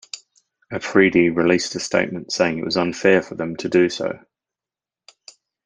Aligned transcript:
Afridi 0.71 1.29
released 1.29 1.75
a 1.75 1.79
statement 1.79 2.31
saying 2.31 2.57
it 2.57 2.65
was 2.65 2.75
unfair 2.75 3.21
for 3.21 3.35
them 3.35 3.55
to 3.57 3.69
do 3.69 3.87
so. 3.87 4.17